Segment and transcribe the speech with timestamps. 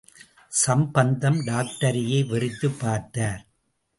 [0.47, 3.45] சம்பந்தம், டாக்டரையே வெறித்துப் பார்த்தார்.